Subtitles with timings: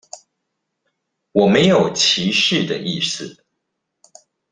[1.31, 3.45] 我沒有歧視的意思